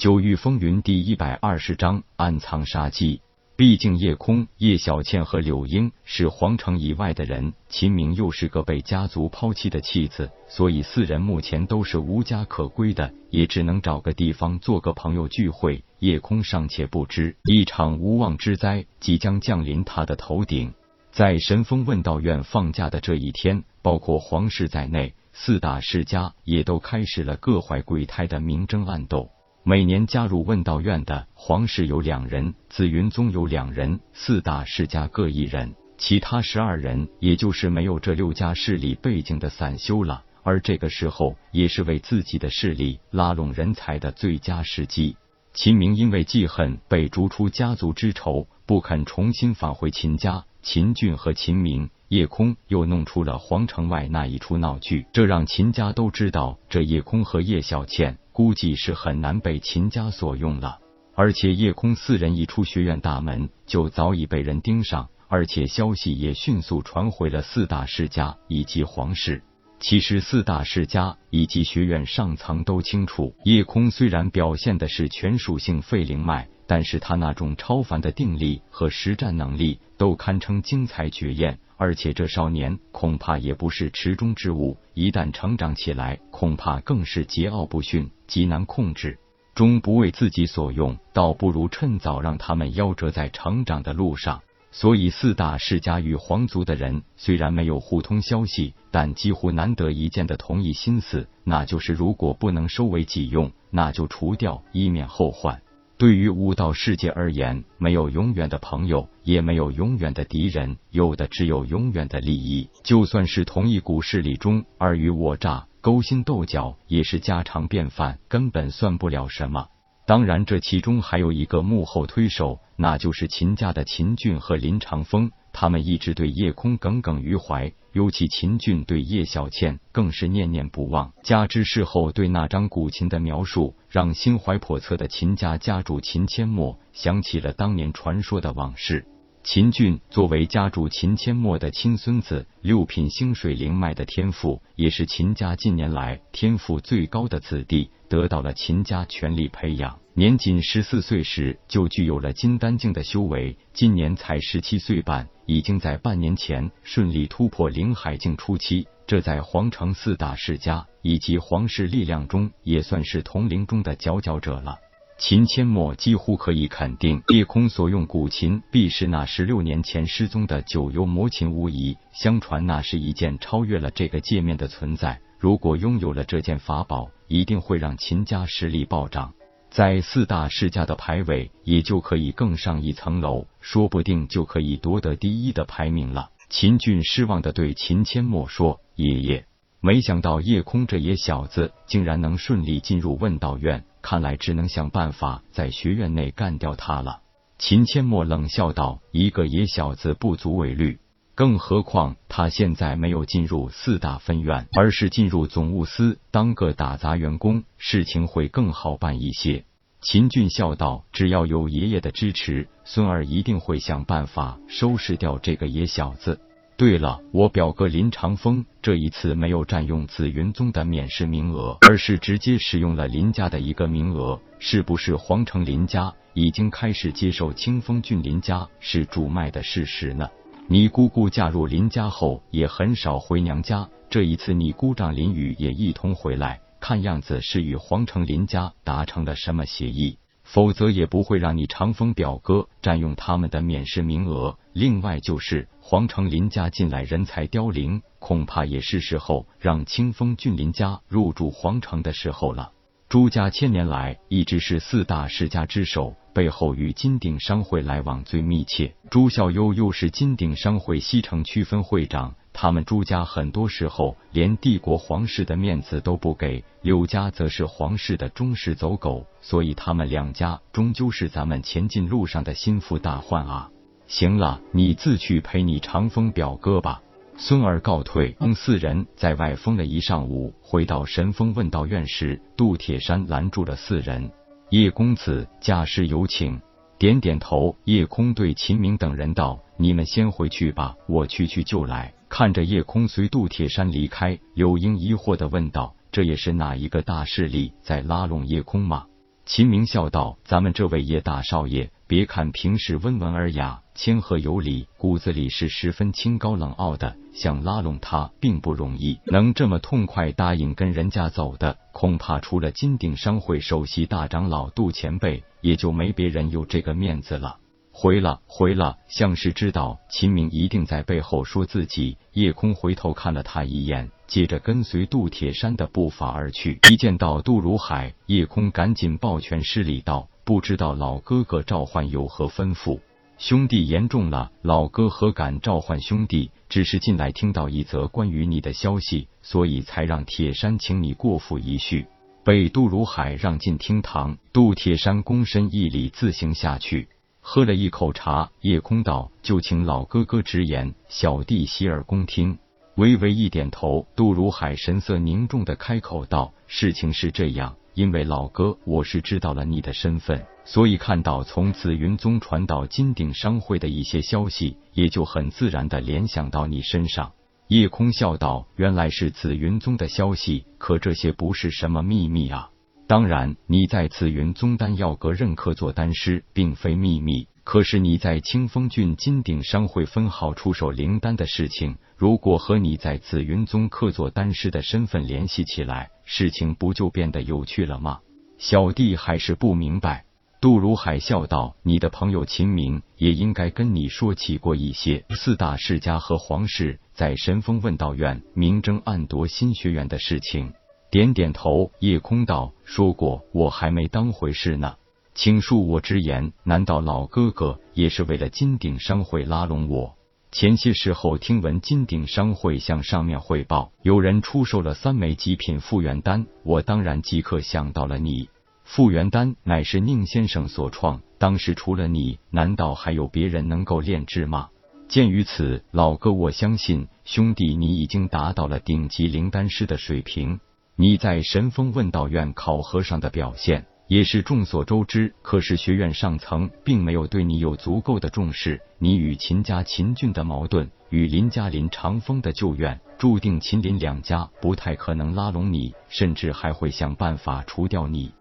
[0.00, 3.20] 九域风云第一百二十章暗藏杀机。
[3.54, 15.84] 毕竟叶空、叶小倩和柳英是皇城以外的人，秦明又是个被家族抛弃的弃子，所以四人目前都是无家可归的，也只能找个地方做个朋友聚会。
[15.98, 20.72] 叶空尚且不知，一场无妄之灾即将降临他的头顶。
[21.12, 29.28] 在神风问道院放假的这一天，包括皇室在内，四大世家也都开始了各怀鬼胎的明争暗斗。
[29.62, 40.24] 每年加入问道院的皇室有两人，紫云宗有两人，四大世家各一人，其他十二人也就是没有这六家势力背景的散修了。
[40.42, 45.16] 而这个时候，也是为自己的势力拉拢人才的最佳时机。
[45.52, 50.46] 秦明因为记恨被逐出家族之仇，不肯重新返回秦家。
[50.62, 58.18] 秦俊和秦明、叶空又弄出了皇城外那一出闹剧，这让秦家都知道，这叶空和叶小倩。
[58.32, 60.80] 估计是很难被秦家所用了，
[61.14, 69.44] 而且叶空四人一出学院大门，就早已被人盯上，而且消息也迅速传回了四大世家以及皇室。
[69.78, 81.58] 其实四大世家以及学院上层都清楚，叶空虽然表现的是全属性废灵脉，但是他那种超凡的定力和实战能力都堪称精彩绝艳。
[81.76, 89.18] 而且这少年恐怕也不是池中之物，一旦成长起来，恐怕更是桀骜不驯，极难控制。
[89.52, 94.40] 终不为自己所用，倒不如趁早让他们夭折在成长的路上。
[94.70, 105.60] 所以四大世家与皇族的人虽然没有互通消息，但几乎难得一见的同一心思，那就是如果不能收为己用，那就除掉，以免后患。
[106.00, 112.70] 对于武道世界而言，没有永远的朋友，也没有永远的敌人，有的只有永远的利益。
[112.82, 119.66] 就算是同一股势力中尔虞我诈、勾心斗角，也是家常便饭，根本算不了什么。
[120.06, 125.30] 当然，这其中还有一个幕后推手，那就是秦家的秦俊和林长风。
[125.52, 131.12] 他们一直对夜空耿耿于怀，尤其秦俊对叶小倩更是念念不忘。
[131.22, 139.06] 加之事后对那张古琴的描述，让心怀叵测的秦家家主秦千墨想起了当年传说的往事。
[139.42, 149.99] 秦俊作为家主秦千墨的亲孙子，六品星水灵脉的天赋，也是秦家近年来天赋最高的子弟，得到了秦家全力培养。
[150.14, 158.86] 年仅十四岁时就具有了金丹境的修为，今年才十七岁半，已经在半年前顺利突破灵海境初期。
[159.06, 164.76] 这在皇城四大世家以及皇室力量中，也算是同龄中的佼佼者了。
[165.16, 171.96] 秦千墨几乎可以肯定，夜空所用古琴必是那十六年前失踪的九幽魔琴无疑。
[172.12, 175.20] 相传那是一件超越了这个界面的存在。
[175.38, 179.32] 如果拥有了这件法宝，一定会让秦家实力暴涨，
[179.70, 186.30] 在四大世家的排位也就可以更上一层楼，说不定就可以夺得第一的排名了。
[186.48, 189.46] 秦俊失望的对秦千墨说：“爷爷，
[189.80, 197.20] 没想到夜空这野小子竟然能顺利进入问道院。”看来只能想办法在学院内干掉他了。
[197.58, 200.98] 秦千墨冷笑道：“一个野小子不足为虑，
[201.40, 209.64] 更何况他现在没有进入四大分院，而是进入总务司当个打杂员工，事情会更好办一些。”
[210.02, 216.38] 秦俊笑道：“只要有爷爷的支持，孙儿一定会想办法收拾掉这个野小子。”
[216.76, 230.28] 对了，我表哥林长风这一次没有占用紫云宗的免试名额，而是直接使用了林家的一个名额，是不是皇城林家已经开始接受清风郡林家是主脉的事实呢？
[230.72, 240.16] 你姑姑嫁入林家后也很少回娘家，这一次你姑丈林宇也一同回来，看样子是与皇城林家达成了什么协议。
[240.44, 244.56] 否则也不会让你长风表哥占用他们的免试名额。
[244.72, 252.70] 另外就是皇城林家近来人才凋零，恐怕也是时候让清风俊林家入驻皇城的时候了。
[253.10, 258.94] 朱家千年来一直是四大世家之首，背后与金鼎商会来往最密切。
[259.10, 262.32] 朱孝优又是金鼎商会西城区分会长。
[262.52, 273.68] 他们朱家很多时候连帝国皇室的面子都不给，柳家则是皇室的忠实走狗，所以他们两家终究是咱们前进路上的心腹大患啊！
[274.06, 277.02] 行了，你自去陪你长风表哥吧。
[277.42, 278.32] 孙儿告退。
[278.38, 284.30] 等四人在外疯了一上午，回到神风问道院时，杜铁山拦住了四人
[284.68, 286.60] ：“叶公子，驾师有请。”
[286.98, 299.06] 点点头，叶空对秦明等人道：“你们先回去吧，我去去就来。”看着叶空随杜铁山离开，柳英疑惑的问道：“这也是哪一个大势力在拉拢叶空吗？”
[299.46, 307.14] 秦明笑道：“咱们这位叶大少爷，别看平时温文尔雅、谦和有礼，骨子里是十分清高冷傲的。
[307.32, 317.58] 想拉拢他并不容易，能这么痛快答应跟人家走的，恐怕除了金鼎商会首席大长老杜前辈，也就没别人有这个面子了。”
[317.92, 322.16] 回了，回了，像是知道秦明一定在背后说自己。
[322.32, 324.10] 夜空回头看了他一眼。
[324.26, 332.98] 接着跟随杜铁山的步伐而去，一见到杜如海，叶空赶紧抱拳施礼道：“不知道老哥哥召唤有何吩咐？”
[333.38, 336.50] 兄弟言重了，老哥何敢召唤兄弟？
[336.68, 342.04] 只是近来听到一则关于你的消息，所以才让铁山请你过府一叙。
[342.42, 347.08] 被杜如海让进厅堂，杜铁山躬身一礼，自行下去，
[347.40, 348.50] 喝了一口茶。
[348.60, 352.58] 叶空道：“就请老哥哥直言，小弟洗耳恭听。”
[352.98, 367.32] 微微一点头，杜如海神色凝重的开口道：“事情是这样，因为老哥，我是知道了你的身份，所以看到从紫云宗传到金鼎商会的一些消息，也就很自然的联想到你身上。”
[367.68, 372.70] 叶空笑道：“原来是紫云宗的消息，可这些不是什么秘密啊。
[373.06, 388.20] 当然，你在紫云宗丹药阁任客做丹师，并非秘密。”可是你在清风郡金鼎商会分号出售灵丹的事情，如果和你在紫云宗客座丹师的身份联系起来，事情不就变得有趣了吗？
[388.56, 390.26] 小弟还是不明白。
[390.60, 400.72] 杜如海笑道：“你的朋友秦明也应该跟你说起过一些四大世家和皇室在神风问道院明争暗夺新学员的事情。”
[401.10, 404.94] 点点头，夜空道：“说过，我还没当回事呢。”
[405.34, 410.14] 请恕我直言，难道老哥哥也是为了金鼎商会拉拢我？
[410.52, 418.48] 前些时候听闻金鼎商会向上面汇报，有人出售了三枚极品复原丹，我当然即刻想到了你。
[418.82, 424.70] 复原丹乃是宁先生所创，当时除了你，难道还有别人能够炼制吗？
[425.08, 430.58] 鉴于此，老哥，我相信兄弟你已经达到了顶级灵丹师的水平。
[430.96, 433.86] 你在神风问道院考核上的表现。
[434.10, 438.80] 也是众所周知，可是学院上层并没有对你有足够的重视。
[438.98, 448.32] 你与秦家秦俊的矛盾，与林家林长风的旧怨，注定秦林两家不太可能拉拢你，甚至还会想办法除掉你。